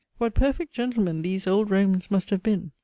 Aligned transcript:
"What 0.17 0.33
perfect 0.33 0.73
gentlemen 0.73 1.21
these 1.21 1.45
old 1.45 1.69
Romans 1.69 2.09
must 2.09 2.31
have 2.31 2.41
been! 2.41 2.71